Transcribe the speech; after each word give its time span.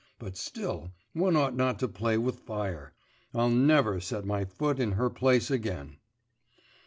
But 0.17 0.35
still 0.35 0.89
one 1.13 1.35
ought 1.35 1.53
not 1.55 1.77
to 1.77 1.87
play 1.87 2.17
with 2.17 2.39
fire.... 2.39 2.95
I'll 3.35 3.51
never 3.51 3.99
set 3.99 4.25
my 4.25 4.45
foot 4.45 4.79
in 4.79 4.93
her 4.93 5.11
place 5.11 5.51
again. 5.51 5.97